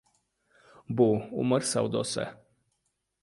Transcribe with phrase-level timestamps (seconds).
[1.01, 1.07] —Bu—
[1.43, 2.27] umr savdosi.